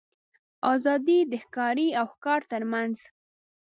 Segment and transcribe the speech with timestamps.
[0.73, 2.97] آزادي د ښکاري او ښکار تر منځ.